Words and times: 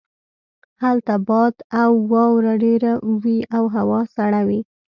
هلته 0.83 1.13
باد 1.27 1.55
او 1.81 1.91
واوره 2.11 2.53
ډیره 2.63 2.91
وی 3.21 3.39
او 3.55 3.63
هوا 3.75 3.99
سړه 4.15 4.41
وي 4.47 4.59